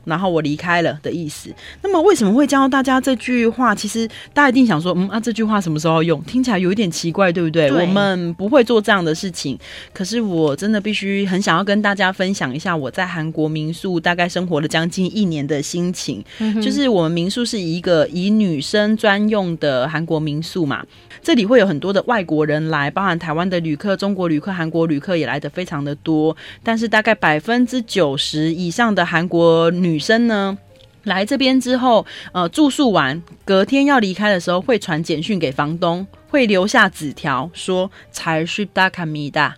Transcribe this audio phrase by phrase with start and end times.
[0.06, 1.50] 然后我离开了的意思。
[1.82, 3.74] 那么为什么会教大家这句话？
[3.74, 6.22] 其实大家一定想说，嗯啊，这句话什么时候用？
[6.24, 7.70] 听起来有一点奇怪，对不对？
[7.70, 7.82] 对。
[7.82, 9.58] 我们不会做这样的事情。
[9.94, 16.24] 可是我真的必须很想要跟大家分享一下我在韩国民宿大概生活了将近一年的心情。
[16.40, 16.62] 嗯。
[16.62, 20.86] 就是我们民宿是一个以女生专用的韩国民宿嘛，
[21.22, 26.36] 这里会有很多的外国人来，包含台湾的旅客、中国旅客、韩国旅客也来的非常的多。
[26.62, 30.58] 但是大概百分之九十以上的韩国女女生呢，
[31.04, 39.56] 来这边之后，呃，住宿完，隔天要离开的时候，会传简讯给房东，会留下纸条说“才是大卡米达”，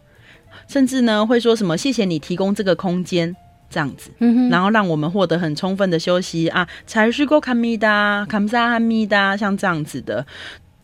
[0.68, 3.34] 甚至呢会说什么“谢谢你提供这个空间”
[3.72, 4.12] 这样子，
[4.52, 10.26] 然后让我们获得很充分的休息啊，“才是够卡米达，卡姆萨哈米达”，像这样子的，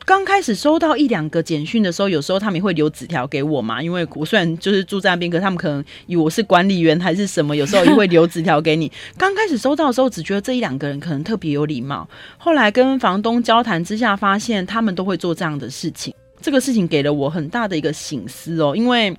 [0.05, 8.91] 刚开始收到一两个简讯的时候，有时候他们也会留纸条给我嘛，因为我虽然就是住在那边，可他们可能以为我是管理员还是什么，有时候也会留纸条给你。
[9.17, 12.07] 刚开始收到的时候，只觉得这一两个人可能特别有礼貌，
[12.37, 16.13] 后来跟房东交谈之下，发现他们都会做这样的事情。
[16.41, 19.15] 这个事情给了我很大的一个醒思哦，因为。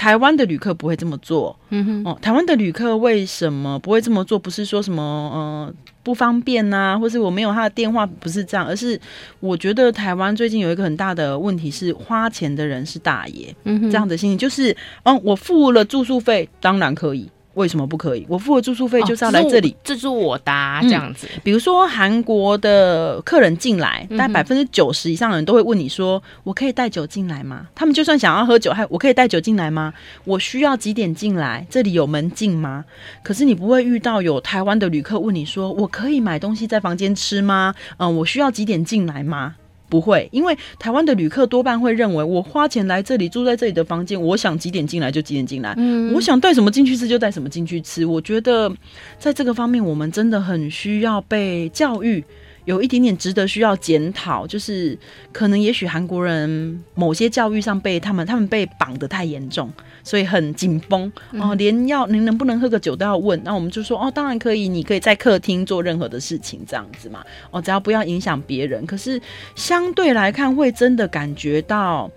[0.00, 4.38] 台湾的旅客不会这么做，嗯哼，哦，台湾的旅客为什么不会这么做？
[4.38, 8.98] 不是说什么呃不方便呐、啊，或是我没有他的电话，不是这样，而是
[9.40, 14.38] 我觉得台湾最近有一个很大的问题是花钱的人是大爷，嗯哼，这样的心情。
[14.38, 17.28] 就是，嗯，我付了住宿费，当然可以。
[17.60, 18.24] 为什么不可以？
[18.28, 21.28] 我付了住宿费就是要来这里，哦、这是我的、啊、这样子。
[21.44, 29.92] 比如说韩国的客人进来，大概百分之九十以上的人都会问你说：“我可以带酒进来吗？”他们就算想要喝酒，还我可以带酒进来吗？
[30.24, 31.66] 我需要几点进来？
[31.70, 32.84] 这里有门禁吗？
[33.22, 39.56] 可是你不会遇到有台湾的旅客问你说：“我可以买东西在房间吃吗？”嗯，我需要几点进来吗？
[39.90, 48.06] 不会，因为台湾的旅客多半会认为，我花钱来这里住在这里的房间，我想几点进来就几点进来，嗯，我想带什么进去吃就带什么进去吃。
[48.06, 48.72] 我觉得
[49.18, 52.24] 在这个方面，我们真的很需要被教育。
[52.66, 54.96] 有一点点值得需要检讨，就是
[55.32, 59.68] 可能也许韩国人某些教育上被他们他们被绑得太严重，
[60.10, 67.22] 所以很紧绷哦，连要您能不能喝个酒都要问，那我们就说哦，当然可以，你可以在客厅做任何的事情这样子嘛，
[67.52, 68.84] 哦，只要不要影响别人。
[68.86, 69.22] 可是
[69.54, 72.10] 相对来看，会真的感觉到。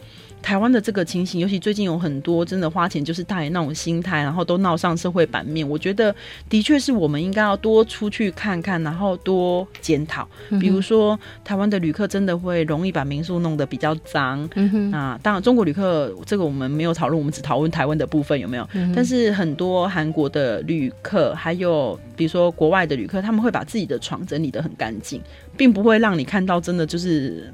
[0.44, 5.68] 台湾的这个情形，尤其最近有很多真的花钱就是大爷那种心态，然后都闹上社会版面。
[5.68, 6.14] 我觉得
[6.50, 10.28] 的确是我们应该要多出去看看，然后多检讨。
[10.60, 14.48] 比如说，台湾的旅客真的会容易把民宿弄得比较脏。
[14.56, 14.92] 嗯哼。
[14.92, 18.70] 啊，当然中国旅客这个我们没有讨论，我们只讨论台湾的部分有没有？
[18.74, 18.92] 嗯。
[18.94, 25.22] 但是很多韩国的旅客，还有比如说国外的旅客，他们会把自己的床整理得很干净，
[25.56, 27.54] 并不会让你看到真的就是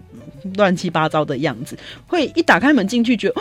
[0.56, 1.78] 乱七八糟的样子。
[2.08, 3.36] 会一打开门进去，觉得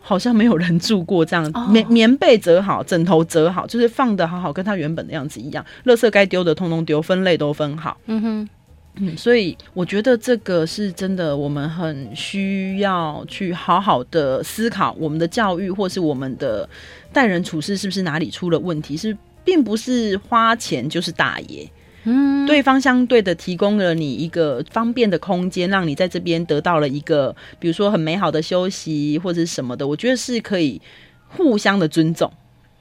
[0.00, 1.70] 好像没有人住过这样。
[1.70, 5.64] 棉棉被折好，枕头折好，就是放的好好，跟它原本的样子一样。
[5.84, 7.96] 垃圾该丢的通通丢，分类都分好。
[8.06, 8.48] 嗯哼，
[8.96, 16.68] 嗯，所以我觉得这个是真的，我们很需要去好好的思考我们的教育，或是我们的
[17.12, 18.96] 待人处事是不是哪里出了问题？
[18.96, 21.70] 是并不是花钱就是大爷。
[22.04, 30.80] 嗯，对方相对的提供了你一个方便的空间，让你在这边得到了一个，比如说很美好的休息或者什么的，我觉得是可以
[31.28, 32.32] 互相的尊重，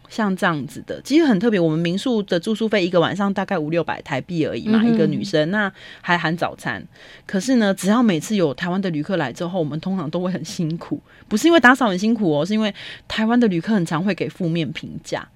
[0.09, 1.59] 像这样子的，其实很特别。
[1.59, 5.71] 我们民宿的住宿费一个晚上大概五六百台币而已嘛，嗯、一个女生，那
[6.01, 6.83] 还含早餐。
[7.25, 12.73] 可是呢，只要每次有台湾的旅客来之后，我们通常都会很辛苦，不是因为打扫很辛苦哦，是因为
[13.07, 15.27] 台湾的旅客很常会给负面评价，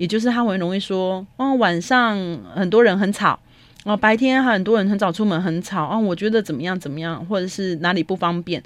[0.00, 2.18] 也就是他会容易说，哦，晚上
[2.54, 3.38] 很多人很吵。
[3.84, 5.98] 哦，白天还很多人很早出门，很吵啊。
[5.98, 8.62] 我觉得怎么样怎么样，或者是哪里不方便。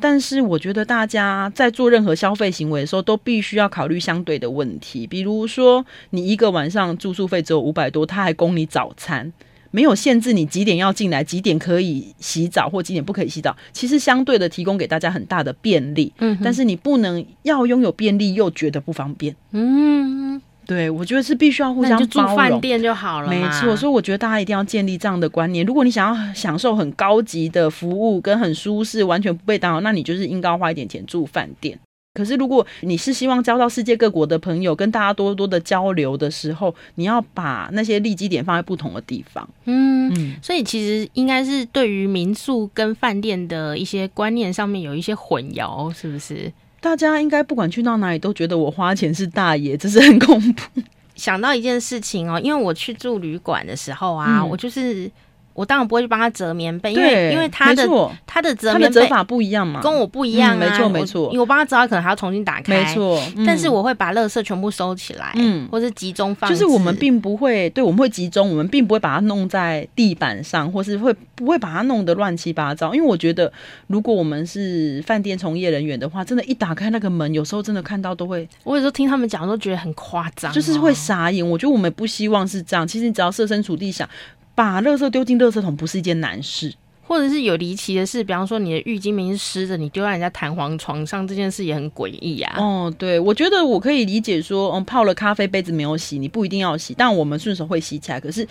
[0.00, 5.06] 但是我觉得大家在做任何消费行为的时候，都必须要考虑相对的问题。
[5.06, 9.30] 比如说，你一个晚上住宿费只有五百多，他还供你早餐，
[9.70, 13.54] 没有限制你几点要进来，几点可以洗澡或几点不可以洗澡。
[13.74, 16.10] 其实相对的提供给大家很大的便利。
[16.16, 19.36] 嗯，但是你不能要拥有便利又觉得不方便。
[19.50, 20.40] 嗯。
[20.66, 22.08] 对，我觉得是必须要互相包容。
[22.08, 23.76] 住饭店就好了，没错。
[23.76, 25.66] 所以我觉得大家一定要建立这样的观念。
[25.66, 31.78] 如果你想要享受很高级的服务跟很舒适、完全不被打扰，那你就是应该花一点钱住饭店。
[32.14, 39.48] 可是如果你是希望交到世界各国的朋友，跟大家多多的交流的时候，你要把那些利基点放在不同的地方。
[39.64, 46.52] 嗯，嗯，所以其实应该是对于民宿跟饭店的一些观念上面有一些混淆，是不是？
[46.82, 50.82] 大家应该不管去到哪里都觉得我花钱是大爷，这是很恐怖。
[51.14, 55.10] 想到一件事情哦，因为我去住旅馆的时候啊，嗯、我就是。
[55.54, 57.86] 我当然不会去帮他折棉被，因为因为他的
[58.26, 60.56] 他的折棉被折法不一样嘛，跟我不一样啊。
[60.58, 62.82] 没错没错，因为我帮他折，他可能还要重新打开。
[62.82, 66.48] 没错，但是我会把垃圾全部收起来，嗯，或是集中放。
[66.50, 72.94] 就是我们并不会，对，我们会集中，我们并不会把它弄在地板上，或是会不会把它弄得乱七八糟。
[72.94, 73.52] 因为我觉得，
[73.86, 78.48] 如果我们是饭店从业人员的话，真的，一打开那个门，有时候真的看到都会。
[78.64, 81.46] 我有时候听他们讲，都觉得很夸张，就是会傻眼。
[81.46, 82.86] 我觉得我们不希望是这样。
[82.86, 84.08] 其实你只要设身处地想。
[84.54, 86.72] 把垃圾丢进垃圾桶不是一件难事，
[87.06, 92.54] 或者是有离奇的事，比方说你的浴巾明明是湿的，你丢在人家弹簧床上，这件事也很诡异啊。
[92.58, 98.20] 哦，对，我觉得我可以理解说，嗯，泡了咖啡杯子没有洗，你不一定要洗，但我们顺手会洗起来。
[98.20, 98.46] 可是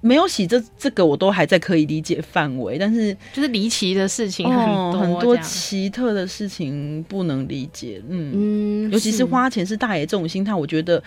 [0.00, 8.00] 没有洗这这个我都还在可以理解范围，但是就是离奇的事情很多，哦，很多奇特的事情不能理解。
[8.08, 11.02] 嗯嗯，尤其是花钱是大爷这种心态，我觉得。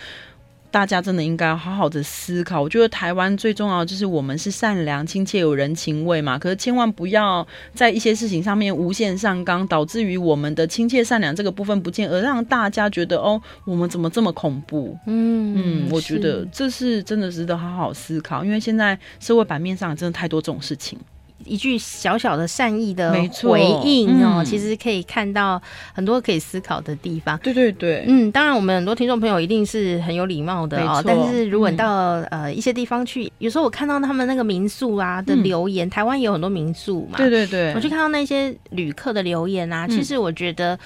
[0.74, 2.60] 大家真的应该好好的思考。
[2.60, 6.40] 我觉得台湾最重要的就是我们是善良、亲切、有人情味嘛。
[6.40, 14.98] 可是千万不要在一些事情上面无限上纲，导致于我们的亲切、善良这个部分不见，而让大家觉得哦，我们怎么这么恐怖？
[15.06, 20.98] 嗯嗯，我觉得这是真的值得好好思考，因为现在社会版面上真的太多这种事情。
[21.46, 23.12] 一句小小的善意的
[23.44, 25.62] 回应哦，嗯、其实可以看到
[25.94, 27.38] 很多可以思考的地方。
[27.40, 31.04] 对对对，嗯，当然我们很多听众朋友一定是很有礼貌的哦。
[31.06, 37.18] 但是如果你到、嗯、呃一些地方去，有时候我看到他们那个民宿啊的留言，嗯、台湾也有很多民宿嘛。
[37.18, 40.78] 对对对，我去看到那些旅客的留言啊，其实我觉得。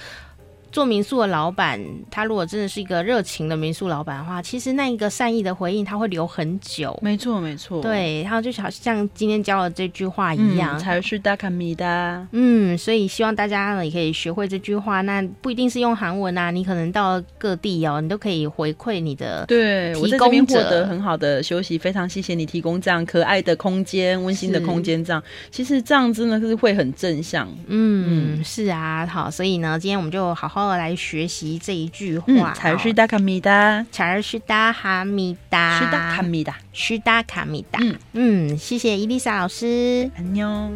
[0.70, 1.80] 做民宿的老板，
[2.10, 6.98] 他如果真的是一个热情的民宿老板的话，其实那一个善意的回应，他会留很久。
[7.02, 7.80] 没错，没错。
[7.80, 12.26] 对，然后就好像今天教的这句话一样，才是大卡米的。
[12.32, 15.00] 嗯，所以希望大家呢也可以学会这句话。
[15.00, 19.46] 那不一定是用韩文啊，你可能到各地哦，你都可以回馈你的。
[19.46, 25.02] 对，我在这边获得很好的休息，非常谢谢你提供这样可爱的空间、温馨的空间。
[25.02, 27.48] 这样，其实这样真的是会很正向。
[27.68, 30.57] 嗯，嗯是啊，好，所以呢，今天我们就好好。
[30.66, 37.78] 好来学习这一句话，查尔斯达卡米达，查尔斯达哈米达，是达卡米达，是达卡米达。
[37.80, 40.70] 嗯嗯，谢谢伊丽莎老师，安妞。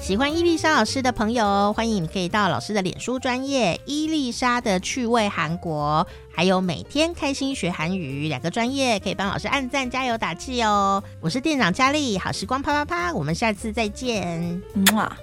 [0.00, 11.02] 喜欢伊丽莎老师的朋友，欢迎你可以到老师的脸书专业伊丽莎的趣味韩国，还有每天开心学韩语两个专业，可以帮老师按赞加油打气哦。
[11.22, 15.16] 我是店长佳丽，好时光啪啪啪，我们下次再见，嗯啊。